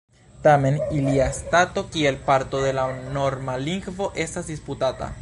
[0.45, 5.09] Tamen ilia stato kiel parto de la norma lingvo estas disputata.